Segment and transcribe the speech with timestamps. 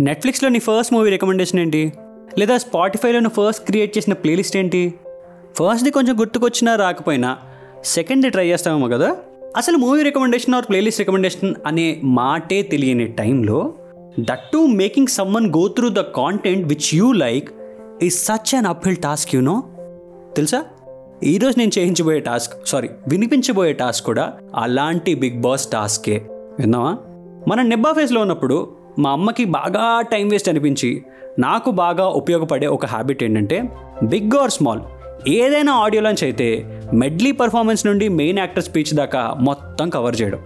[0.00, 1.92] నెట్ఫ్లిక్స్లో నీ first movie recommendation ఏంటి?
[2.38, 4.94] లేదా స్పాటిఫైలో నువ్వు ఫస్ట్ క్రియేట్ చేసిన ప్లేలిస్ట్ ఏంటి?
[5.56, 7.38] ఫస్ట్ది కొంచెం గుర్తుకొచ్చినా రాకపోయినా
[7.84, 9.16] సెకండ్ది ట్రై చేస్తామేమో కదా?
[9.56, 13.74] అసలు movie recommendation or playlist recommendation అనే మాటే తెలియని టైంలో
[14.20, 17.48] that too making someone go through the content which you like
[18.02, 19.62] is such an uphill task you know know
[20.36, 20.64] తెలుసా?
[21.24, 26.22] ఈరోజు నేను చేయించబోయే టాస్క్ సారీ వినిపించబోయే టాస్క్ కూడా అలాంటి బిగ్ బాస్ టాస్కే
[26.58, 26.96] విన్నావా?
[27.48, 31.02] మన నెబ్బా ఫేస్లో ఉన్నప్పుడు మా అమ్మకి బాగా టైం వేస్ట్ అనిపించి
[31.38, 33.58] నాకు బాగా ఉపయోగపడే ఒక హ్యాబిట్ ఏంటంటే
[34.02, 34.80] బిగ్ ఆర్ స్మాల్.
[35.28, 36.48] ఏదైనా ఆడియో లాంచ్ అయితే
[36.94, 40.40] మెడ్లీ పర్ఫార్మెన్స్ నుండి మెయిన్ యాక్టర్ స్పీచ్ దాకా మొత్తం కవర్ చేయడం.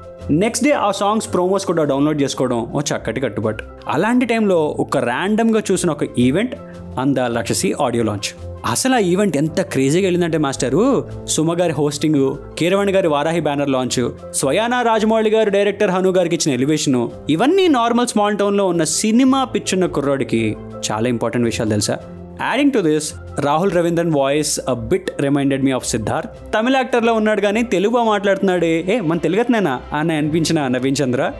[0.44, 3.64] నెక్స్ట్ డే ఆ సాంగ్స్ ప్రోమోస్ కూడా డౌన్లోడ్ చేసుకోవడం ఓ చక్కటి కట్టుబాటు.
[3.88, 6.54] అలాంటి టైంలో ఒక ర్యాండమ్గా చూసిన ఒక ఈవెంట్
[6.98, 8.30] అంద లక్షసి ఆడియో లాంచ్.
[8.66, 14.12] అసలు ఆ ఈవెంట్ ఎంత క్రేజీగా వెళ్ళిందంటే మాస్టరు సుమ గారి హోస్టింగ్ కీరవణ్ గారి వారాహి బ్యానర్ లాంచ్
[14.32, 19.86] స్వయానా రాజమౌళి గారు డైరెక్టర్ హను గారికి ఇచ్చిన ఎలివేషన్ ఇవన్నీ నార్మల్ స్మాల్ టౌన్లో ఉన్న సినిమా పిచ్చున్న
[19.86, 20.56] కుర్రాడికి
[20.92, 21.98] చాలా ఇంపార్టెంట్ విషయాలు తెలుసా?
[22.42, 26.54] Adding to this Rahul Ravindran voice a bit reminded me of Siddharth.
[26.54, 28.84] Tamil యాక్టర్లో ఉన్నాడు కానీ తెలుగు మాట్లాడుతున్నాడే.
[28.88, 29.80] ఏ మన తెలుగతనేనా?
[29.92, 31.32] అని అనిపించిన నవీన్ చంద్ర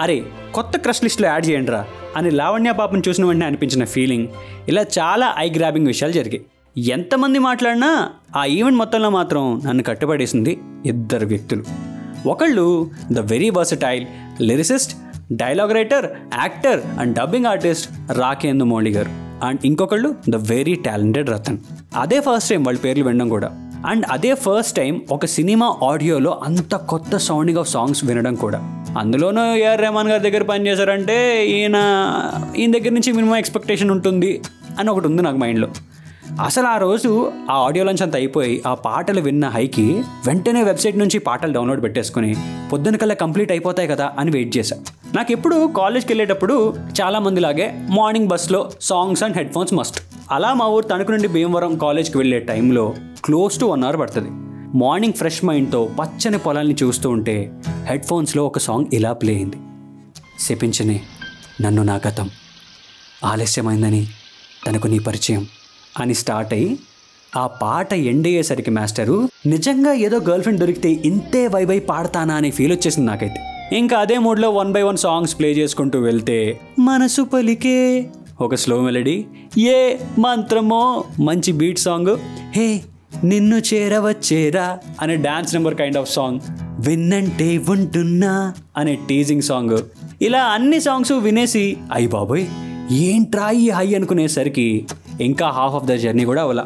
[0.00, 0.22] అరే
[0.54, 4.28] కొత్త క్రష్ లిస్ట్లో యాడ్ చేయండి రా అని లావణ్య పాపను చూసిన వెంటనే అనిపించిన ఫీలింగ్
[4.68, 6.40] ఇలా చాలా ఐ గ్రాబింగ్ విషయాలు జరిగాయి.
[6.78, 11.64] ఎంతమంది మాట్లాడినా ఆ ఈవెంట్ మొత్తంలో మాత్రం నన్ను కట్టుబడేసింది ఇద్దరు వ్యక్తులు.
[12.28, 14.06] ఒకళ్ళు the very versatile
[14.42, 14.96] lyricist
[15.32, 19.08] dialogue writer actor and dubbing artist Rakendu Mouli garu.
[19.46, 21.58] And ఇంకొకళ్ళు ద వెరీ టాలెంటెడ్ రతన్.
[21.96, 23.50] అదే ఫస్ట్ టైం వాళ్ళ పేర్లు వినడం కూడా.
[23.86, 28.84] అండ్ అదే ఫస్ట్ టైం ఒక సినిమా ఆడియోలో అంత కొత్త సౌండింగ్ ఆఫ్ సాంగ్స్ వినడం కూడా.
[28.98, 31.76] అందులోనూ ఏఆర్ రెహమాన్ గారి దగ్గర పనిచేశారంటే ఈయన
[32.56, 34.42] ఈయన దగ్గర నుంచి మినిమం ఎక్స్పెక్టేషన్ ఉంటుంది
[34.78, 35.68] అని ఒకటి ఉంది నాకు మైండ్లో
[36.40, 41.18] అసలు ఆ రోజు ఆ ఆడియో లంచ్ అంతా అయిపోయి ఆ పాటలు విన్న హైకి వెంటనే వెబ్సైట్ నుంచి
[41.18, 42.36] పాటలు డౌన్లోడ్ పెట్టేసుకుని
[42.72, 44.76] పొద్దున కల్లా కంప్లీట్ అయిపోతాయి కదా అని వెయిట్ చేశా.
[45.14, 50.84] నాకు ఎప్పుడు కాలేజ్కి వెళ్ళేటప్పుడు చాలామందిలాగే మార్నింగ్ బస్లో songs and headphones must అలా మా ఊరు
[50.84, 54.28] తణుకు నుండి భీమవరం కాలేజ్కి వెళ్ళే టైంలో క్లోజ్ టు వన్ అవర్ పడుతుంది.
[54.78, 57.52] మార్నింగ్ ఫ్రెష్ మైండ్తో పచ్చని పొలాల్ని చూస్తూ ఉంటే
[57.84, 59.56] హెడ్ ఫోన్స్లో ఒక సాంగ్ ఇలా ప్లే అయింది.
[60.40, 61.00] శపించనే
[61.60, 62.30] నన్ను నా గతం.
[63.24, 64.06] ఆలస్యమైందని
[64.66, 65.46] తనకు నీ పరిచయం.
[66.00, 66.78] అని స్టార్ట్ అయ్యి
[67.36, 69.16] ఆ పాట ఎండ్ అయ్యేసరికి మాస్టరు
[69.46, 72.34] నిజంగా ఏదో గర్ల్ ఫ్రెండ్ దొరికితే ఇంతే వైబై పాడతానా?
[72.34, 73.40] అని ఫీల్ వచ్చేసింది నాకైతే.
[73.76, 78.06] ఇంకా అదే మూడ్లో one by one songs play చేసుకుంటూ వెళ్తే మనసు పలికే
[78.40, 79.24] ఒక స్లో మెలడీ
[79.58, 79.78] ఏ
[80.18, 82.16] మంత్రమో మంచి బీట్ సాంగ్
[82.54, 82.80] హే
[83.24, 86.40] నిన్ను చేరవచ్చేరా అనే dance number kind of song
[86.86, 89.78] విన్నంటే ఉంటున్నా అనే టీజింగ్ సాంగ్.
[90.22, 92.44] ఇలా అన్ని సాంగ్స్ వినేసి అయ్యి బాబోయ్
[92.90, 94.86] ఏంట్రా ఈ హై అనుకునేసరికి
[95.20, 96.64] ఇంకా హాఫ్ ఆఫ్ ద జర్నీ కూడా అవలా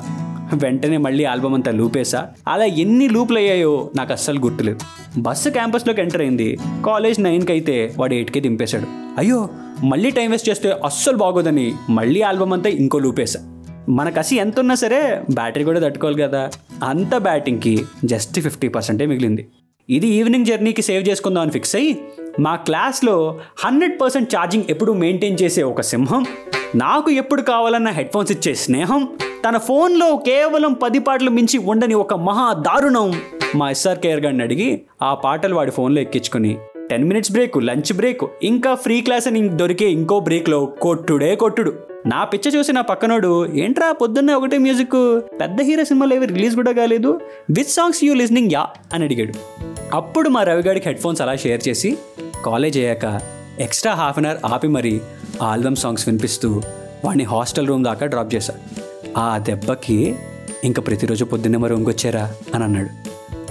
[0.55, 2.29] వెంటనే మళ్ళీ ఆల్బమ్ అంతా లూపేసా.
[2.49, 4.79] అలా ఎన్ని లూప్లు అయ్యాయో నాకు అస్సలు గుర్తులేదు
[5.19, 6.59] బస్సు క్యాంపస్లోకి ఎంటర్ అయింది.
[6.87, 8.87] కాలేజ్ నైన్కి అయితే వాడు ఎయిట్కే దింపేశాడు.
[9.19, 9.49] అయ్యో
[9.85, 13.41] మళ్ళీ టైం వేస్ట్ చేస్తే అస్సలు బాగోదని మళ్ళీ ఆల్బమ్ అంతా ఇంకో లూపేసా.
[13.89, 16.51] మన కసి ఎంత ఉన్నా సరే బ్యాటరీ కూడా తట్టుకోవాలి కదా.
[16.83, 19.47] అంత బ్యాటింగ్కి జస్ట్ ఫిఫ్టీ పర్సెంటే మిగిలింది.
[19.91, 21.99] ఇది ఈవినింగ్ జర్నీకి సేవ్ చేసుకుందాం అని ఫిక్స్ అయ్యి
[22.41, 26.27] మా క్లాస్లో హండ్రెడ్ పర్సెంట్ ఛార్జింగ్ ఎప్పుడు మెయింటైన్ చేసే ఒక సింహం
[26.75, 29.09] నాకు ఎప్పుడు కావాలన్న హెడ్ఫోన్స్ ఇచ్చే స్నేహం
[29.49, 33.21] తన ఫోన్లో కేవలం పది పాటలు మించి ఉండని ఒక మహా దారుణం
[33.55, 36.57] మా ఎస్ఆర్ కేర్ గారిని అడిగి ఆ పాటలు వాడి ఫోన్లో ఎక్కించుకుని
[36.91, 41.73] ten minutes break lunch break ఇంకా ఫ్రీ క్లాస్ అని దొరికే ఇంకో బ్రేక్లో కొట్టుడే కొట్టుడు.
[42.07, 46.73] నా పిచ్చ చూసి నా పక్కనోడు ఏంట్రా పొద్దున్నే ఒకటే మ్యూజిక్ పెద్ద హీరో సినిమాలు ఏవి రిలీజ్ కూడా
[46.73, 47.21] కాలేదు
[47.51, 48.67] with songs you listening yeah?
[48.93, 49.33] అని అడిగాడు.
[49.95, 51.97] అప్పుడు మా రవిగాడికి హెడ్ ఫోన్స్ అలా షేర్ చేసి
[52.45, 53.21] కాలేజ్ అయ్యాక
[53.61, 55.01] ఎక్స్ట్రా హాఫ్ అన్ అవర్ ఆపి మరీ
[55.43, 56.63] ఆల్బమ్ సాంగ్స్ వినిపిస్తూ
[57.05, 58.55] వాడిని హాస్టల్ రూమ్ దాకా డ్రాప్ చేశా.
[59.19, 60.17] ఆ దెబ్బకి
[60.65, 62.91] ఇంకా ప్రతిరోజు పొద్దున్నే మరి ఇంకొచ్చారా అని అన్నాడు.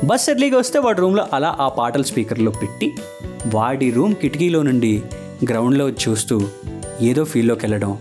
[0.06, 2.94] బస్ ఎర్లీగా వస్తే వాడి రూమ్లో అలా ఆ పాటలు స్పీకర్లో పెట్టి
[3.56, 5.02] వాడి రూమ్ కిటికీలో నుండి
[5.50, 6.42] గ్రౌండ్లో చూస్తూ
[7.02, 7.98] ఏదో ఫీల్లోకి వెళ్ళడం.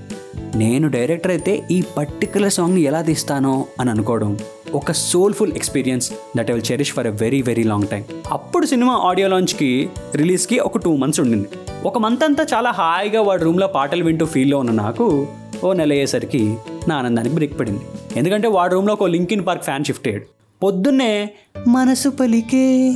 [0.55, 4.39] నేను డైరెక్టర్ అయితే ఈ పర్టికులర్ సాంగ్ని ఎలా తీస్తానో అని అనుకోవడం.
[4.75, 8.95] ఒక soulful experience that I will cherish for a very very long time అప్పుడు సినిమా
[8.95, 11.49] ఆడియో లాంచ్కి రిలీజ్కి ఒక టూ మంత్స్ ఉండింది.
[11.85, 15.29] ఒక మంత్ అంతా చాలా హాయిగా వాడి రూమ్లో పాటలు వింటూ ఫీల్లో ఉన్న నాకు
[15.65, 16.55] ఓ నెల అయ్యేసరికి
[16.89, 17.81] నా ఆనందానికి బ్రేక్ పడింది.
[18.17, 20.25] ఎందుకంటే వాడి రూమ్లో ఒక లింకిన్ పార్క్ ఫ్యాన్ షిఫ్ట్ అయ్యాడు.
[20.63, 21.31] పొద్దున్నే
[21.69, 22.93] మనసు పలికే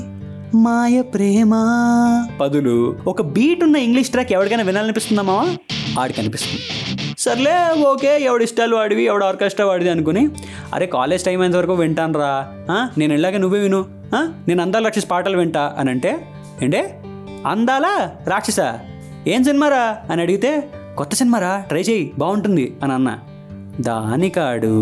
[0.54, 1.52] మాయ ప్రేమ.
[2.40, 5.56] పదులు ఒక బీట్ ఉన్న ఇంగ్లీష్ ట్రాక్ ఎవరికైనా వినాలనిపిస్తుందమ్మా
[6.00, 6.62] ఆడికి అనిపిస్తుంది.
[7.24, 10.28] సర్లే ఓకే ఎవడు ఇష్టాలు వాడివి ఎవడ ఆర్కెస్ట్రా వాడిది అనుకుని
[10.74, 12.32] అరే కాలేజ్ టైం అయినంత వరకు వింటాను రా
[12.98, 13.86] నేను వెళ్ళాక నువ్వే విను.
[14.48, 16.12] నేను అందాల రాక్షసి పాటలు వింటా అని అంటే
[16.62, 17.00] ఏంటే?
[17.46, 18.60] అందాలా రాక్షస?
[19.26, 19.96] ఏం సినిమారా?
[20.10, 21.64] అని అడిగితే కొత్త సినిమారా?
[21.68, 23.18] ట్రై చేయి బాగుంటుంది అని అన్న.
[23.80, 24.74] దానికాడు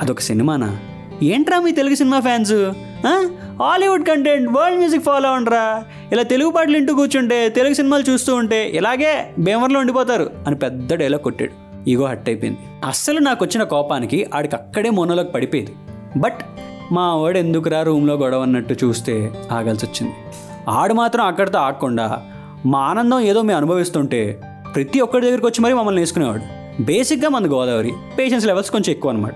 [0.00, 0.78] అదొక సినిమానా?
[1.22, 2.56] ఏంట్రా మీ Telugu cinema fans?
[3.06, 5.84] Hollywood content world music follow అవ్వండిరా.
[6.12, 11.22] ఇలా తెలుగు పాటలు ఇంటూ కూర్చుంటే తెలుగు సినిమాలు చూస్తూ ఉంటే ఇలాగే బేమర్లో ఉండిపోతారు అని పెద్ద డైలాగ్
[11.22, 11.52] కొట్టాడు.
[11.90, 12.58] ఈగో హట్ అయిపోయింది.
[12.84, 15.72] అస్సలు నాకు వచ్చిన కోపానికి ఆడికి అక్కడే మోనోలోకి పడిపోయేది.
[16.16, 16.38] బట్
[16.92, 20.14] మా వాడు ఎందుకురా రూమ్లో గొడవ అన్నట్టు చూస్తే ఆగాల్సి వచ్చింది.
[20.68, 22.22] ఆడు మాత్రం అక్కడితో ఆగకుండా
[22.66, 24.40] మా ఆనందం ఏదో మేము అనుభవిస్తుంటే
[24.74, 26.42] ప్రతి ఒక్కరి దగ్గరికి వచ్చి మరీ మమ్మల్ని వేసుకునేవాడు.
[26.82, 29.34] బేసిక్గా మన గోదావరి పేషెన్స్ లెవెల్స్ కొంచెం ఎక్కువ అనమాట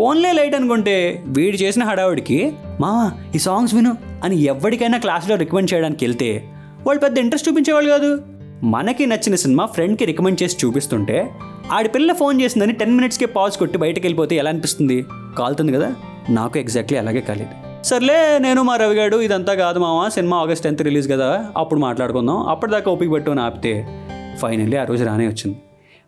[0.00, 6.04] పోన్లే లైట్ అనుకుంటే వీడు చేసిన హడావుడికి మావా ఈ సాంగ్స్ విను అని ఎవరికైనా క్లాస్లో రికమెండ్ చేయడానికి
[6.04, 6.50] వెళ్తే
[6.86, 8.22] వాళ్ళు పెద్ద ఇంట్రెస్ట్ చూపించేవాళ్ళు కాదు.
[8.62, 11.30] మనకి నచ్చిన సినిమా ఫ్రెండ్కి రికమెండ్ చేసి చూపిస్తుంటే
[11.72, 15.04] ఆడి పిల్ల ఫోన్ చేసిందని టెన్ మినిట్స్కే పాజ్ కొట్టి బయటకు వెళ్ళిపోతే ఎలా అనిపిస్తుంది?
[15.38, 15.94] కాలుతుంది కదా?
[16.30, 17.82] నాకు ఎగ్జాక్ట్లీ అలాగే కాలేదు.
[17.82, 22.46] సర్లే నేను మా రవిగాడు ఇదంతా కాదు మామ సినిమా ఆగస్ట్ టెన్త్ రిలీజ్ కదా అప్పుడు మాట్లాడుకుందాం.
[22.46, 23.86] అప్పటిదాకా ఓపిక పట్టుకొని ఆపితే
[24.38, 25.56] ఫైనల్లీ ఆ రోజు రానే వచ్చింది.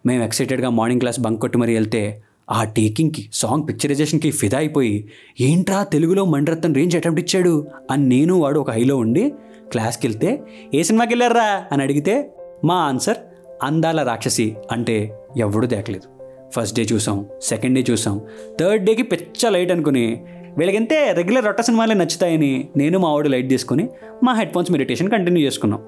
[0.07, 5.09] మేము ఎక్సైటెడ్గా మార్నింగ్ క్లాస్ బంక్ కొట్టి మరీ వెళ్తే ఆ టేకింగ్కి సాంగ్ పిక్చరైజేషన్కి ఫిదా అయిపోయి
[5.41, 7.67] ఏంట్రా తెలుగులో మండరత్నం రేంజ్ అటెంప్ట్ ఇచ్చాడు?
[7.91, 9.33] అని నేను వాడు ఒక హైలో ఉండి
[9.73, 10.41] క్లాస్కి వెళ్తే
[10.75, 12.31] ఏ సినిమాకి వెళ్ళారా అని అడిగితే
[12.65, 13.17] మా ఆన్సర్
[13.63, 14.57] అందాల రాక్షసి.
[14.73, 16.19] అంటే ఎవడూ దేకలేదు
[16.51, 18.21] ఫస్ట్ డే చూసాం సెకండ్ డే చూసాం
[18.61, 20.25] థర్డ్ డేకి పిచ్చ లైట్ అనుకుని
[20.59, 23.89] వీళ్ళకంతే రెగ్యులర్ రొట్ట సినిమాలే నచ్చుతాయని నేను మా వాడు లైట్ తీసుకుని
[24.25, 25.81] మా హెడ్ ఫోన్స్ మెడిటేషన్ కంటిన్యూ చేసుకున్నాం.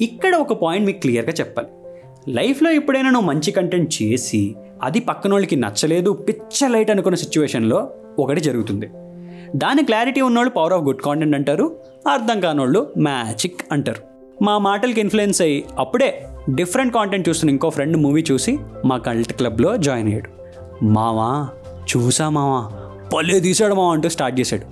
[0.00, 1.68] ఇక్కడ ఒక పాయింట్ మీకు క్లియర్గా చెప్పాలి.
[2.28, 8.86] లైఫ్లో ఎప్పుడైనా నువ్వు మంచి కంటెంట్ చేసి అది పక్కన వాళ్ళకి నచ్చలేదు పిచ్చలైట్ అనుకున్న సిచ్యువేషన్లో ఒకటి జరుగుతుంది.
[9.56, 11.76] దాని క్లారిటీ ఉన్నోళ్ళు పవర్ ఆఫ్ గుడ్ కాంటెంట్ అంటారు
[12.12, 14.02] అర్థం కానోళ్ళు మ్యాజిక్ అంటారు.
[14.44, 19.76] మా మాటలకి ఇన్ఫ్లుయెన్స్ అయ్యి అప్పుడే డిఫరెంట్ కాంటెంట్ చూస్తున్న ఇంకో ఫ్రెండ్ మూవీ చూసి మా కల్ట్ క్లబ్లో
[19.76, 20.30] జాయిన్ అయ్యాడు.
[20.84, 21.48] మావా
[21.90, 22.72] చూసా మావా
[23.16, 24.62] పల్లె తీసాడు మావా అంటూ స్టార్ట్ చేశాడు.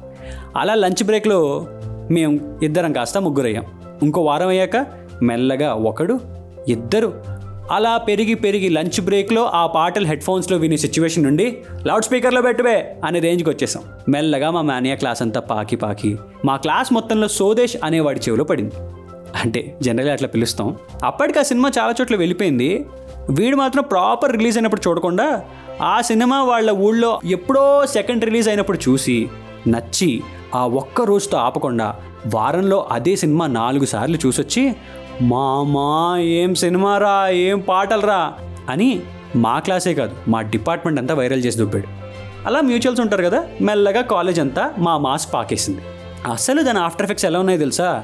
[0.58, 1.66] అలా లంచ్ బ్రేక్లో
[2.10, 3.64] మేము ఇద్దరం కాస్త ముగ్గురయ్యాం.
[4.02, 4.86] ఇంకో వారం అయ్యాక
[5.22, 6.20] మెల్లగా ఒకడు
[6.68, 7.39] ఇద్దరు
[7.70, 11.56] అలా పెరిగి పెరిగి లంచ్ బ్రేక్లో ఆ పాటలు హెడ్ ఫోన్స్లో వినే సిచ్యువేషన్ నుండి
[11.86, 13.82] లౌడ్ స్పీకర్లో పెట్టువే అనే రేంజ్కి వచ్చేసాం.
[14.08, 18.74] మెల్లగా మా మానియా క్లాస్ అంతా పాకి పాకి మా క్లాస్ మొత్తంలో సోదేశ్ అనేవాడి చెవిలో పడింది.
[19.42, 20.76] అంటే జనరల్గా అట్లా పిలుస్తాం.
[21.04, 22.86] అప్పటికి ఆ సినిమా చాలా చోట్ల వెళ్ళిపోయింది.
[23.30, 25.42] వీడు మాత్రం ప్రాపర్ రిలీజ్ అయినప్పుడు చూడకుండా
[25.82, 29.28] ఆ సినిమా వాళ్ళ ఊళ్ళో ఎప్పుడో సెకండ్ రిలీజ్ అయినప్పుడు చూసి
[29.68, 30.22] నచ్చి
[30.54, 31.96] ఆ ఒక్క రోజుతో ఆపకుండా
[32.34, 34.76] వారంలో అదే సినిమా నాలుగు సార్లు చూసొచ్చి
[35.22, 38.32] మామా ఏం సినిమా రా ఏం పాటలరా
[38.68, 39.00] అని
[39.36, 41.88] మా క్లాసే కాదు మా డిపార్ట్మెంట్ అంతా వైరల్ చేసి దుబ్బాడు.
[42.46, 45.82] అలా మ్యూచువల్స్ ఉంటారు కదా మెల్లగా కాలేజ్ అంతా మా మాస్ పాకేసింది.
[46.32, 48.02] అసలు దాని ఆఫ్టర్ ఎఫెక్ట్స్ ఎలా ఉన్నాయో తెలుసా?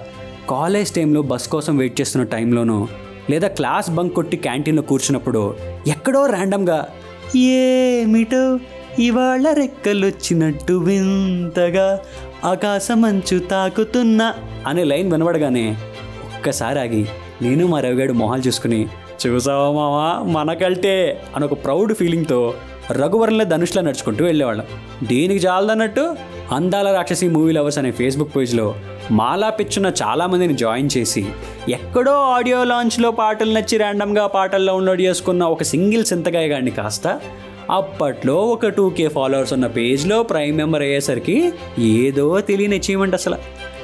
[0.50, 2.88] కాలేజ్ టైంలో బస్ కోసం వెయిట్ చేస్తున్న టైంలోనూ
[3.30, 5.54] లేదా క్లాస్ బంక్ కొట్టి క్యాంటీన్లో కూర్చున్నప్పుడు
[5.86, 6.88] ఎక్కడో ర్యాండమ్గా
[7.36, 8.58] ఏమిటో
[8.98, 11.98] ఇవాళ రెక్కలొచ్చినట్టు వింతగా
[12.44, 14.34] ఆకాశమంచు తాకుతున్నా
[14.66, 15.76] అనే లైన్ వినబడగానే
[16.46, 17.00] ఒక్కసారి ఆగి
[17.42, 18.86] నేను మా రవిగాడు మొహాలు చూసుకుని
[19.22, 22.54] చూసావా మావా మనకల్టే అని ఒక ప్రౌడ్ ఫీలింగ్తో
[22.90, 24.66] రఘువరంలో ధనుష్లా నడుచుకుంటూ వెళ్ళేవాళ్ళం.
[25.02, 26.16] దీనికి చాలదన్నట్టు
[26.52, 28.74] అందాల రాక్షసి మూవీ లవర్స్ అనే ఫేస్బుక్ పేజ్లో
[29.10, 31.26] మాలా పిచ్చున్న చాలామందిని జాయిన్ చేసి
[31.68, 37.20] ఎక్కడో ఆడియో లాంచ్లో పాటలు నచ్చి ర్యాండమ్గా పాటల్లో డౌన్లోడ్ చేసుకున్న ఒక సింగిల్ సింతగాయ గాడిని కాస్త
[37.70, 43.38] అప్పట్లో ఒక టూ కే ఫాలోవర్స్ ఉన్న పేజ్లో ప్రైమ్ మెంబర్ అయ్యేసరికి ఏదో తెలియని అచీవ్మెంట్ అసలు.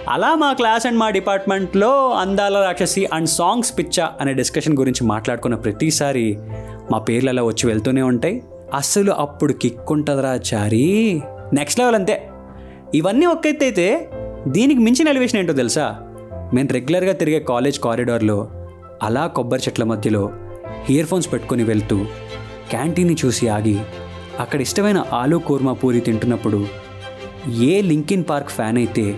[0.08, 5.54] అలా మా క్లాస్ అండ్ మా డిపార్ట్మెంట్లో అందాల రాక్షసి అండ్ సాంగ్స్ పిచ్చా అనే డిస్కషన్ గురించి మాట్లాడుకున్న
[5.54, 6.38] ప్రతిసారి
[6.90, 8.42] మా పేర్లు అలా వచ్చి వెళ్తూనే ఉంటాయి.
[8.74, 11.22] అస్సలు అప్పుడు కిక్ ఉంటుందిరా చారీ?
[11.52, 12.28] నెక్స్ట్ లెవెల్ అంతే.
[12.94, 14.08] ఇవన్నీ ఒక్కైతే ఎత్తు అయితే
[14.46, 15.98] దీనికి మించిన ఎలివేషన్ ఏంటో తెలుసా?
[16.54, 18.48] మేము రెగ్యులర్గా తిరిగే కాలేజ్ కారిడార్లో
[19.02, 20.32] అలా కొబ్బరి చెట్ల మధ్యలో
[20.88, 22.06] ఇయర్ ఫోన్స్ పెట్టుకొని వెళ్తూ
[22.70, 23.80] క్యాంటీన్ని చూసి ఆగి
[24.40, 26.66] అక్కడ ఇష్టమైన ఆలూ కూర్మా పూరి తింటున్నప్పుడు
[27.50, 29.14] ఏ లింకిన్ పార్క్ ఫ్యాన్ అయితే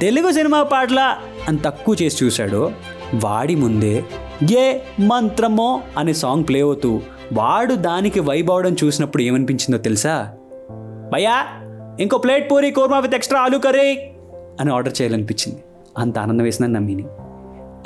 [0.00, 1.16] తెలుగు సినిమా పాటల
[1.48, 2.72] అని తక్కువ చేసి చూశాడో
[3.24, 4.04] వాడి ముందే
[4.52, 7.00] ఏ మంత్రమో అనే సాంగ్ ప్లే అవుతూ
[7.32, 10.34] వాడు దానికి వైబ్ అవడం చూసినప్పుడు ఏమనిపించిందో తెలుసా?
[11.12, 11.46] భయ్యా
[12.00, 13.98] ఇంకో plate puri korma with extra aloo curry
[14.60, 15.62] అని ఆర్డర్ చేయాలనిపించింది.
[15.98, 17.10] అంత ఆనందం వేసిందని నా మీనింగ్.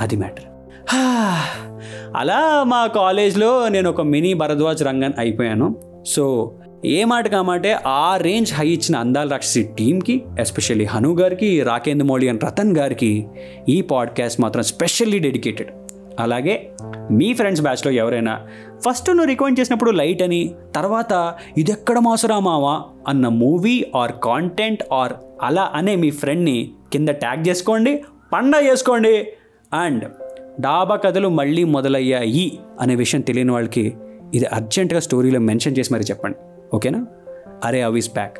[0.01, 0.45] అది మ్యాటర్.
[2.17, 5.77] అలా మా కాలేజ్లో నేను ఒక మినీ భరద్వాజ్ రంగన్ అయిపోయాను.
[6.07, 6.53] సో
[6.85, 12.29] ఏ మాట కామాటే ఆ రేంజ్ హై ఇచ్చిన అందాల రాక్షసి టీంకి ఎస్పెషల్లీ హను గారికి రాకేంద్ర మౌళి
[12.29, 13.27] అండ్ రతన్ గారికి
[13.69, 15.71] ఈ పాడ్కాస్ట్ మాత్రం స్పెషల్లీ డెడికేటెడ్
[16.21, 16.71] అలాగే
[17.11, 18.47] మీ ఫ్రెండ్స్ బ్యాచ్లో ఎవరైనా
[18.79, 25.13] ఫస్ట్ నువ్వు రికమెండ్ చేసినప్పుడు లైట్ అని తర్వాత ఇదెక్కడ మాసురా మావా అన్న మూవీ ఆర్ కాంటెంట్ ఆర్
[25.43, 29.27] అలా అనే మీ ఫ్రెండ్ని కింద ట్యాగ్ చేసుకోండి పండ చేసుకోండి
[29.75, 30.05] అండ్
[30.61, 33.95] డాబా కథలు మళ్ళీ మొదలయ్యాయి అనే విషయం తెలియని వాళ్ళకి
[34.35, 36.39] ఇది అర్జెంటుగా స్టోరీలో మెన్షన్ చేసి మరి చెప్పండి.
[36.75, 37.07] ఓకేనా?
[37.65, 38.39] అరే అవిస్ బ్యాక్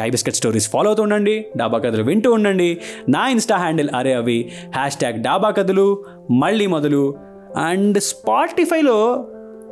[0.00, 2.80] చాయ్ బిస్కెట్ స్టోరీస్ ఫాలో అవుతూ ఉండండి డాబా కథలు వింటూ ఉండండి.
[3.08, 4.52] నా ఇన్స్టా హ్యాండిల్ అరే అవి.
[4.74, 7.14] హ్యాష్ ట్యాగ్ డాబా కథలు మళ్ళీ మొదలు.
[7.56, 9.26] అండ్ స్పాటిఫైలో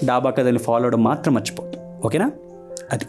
[0.04, 2.32] డాబా కథలు ఫాలో అవడం మాత్రం మర్చిపోద్దు ఓకేనా?
[2.92, 3.04] అది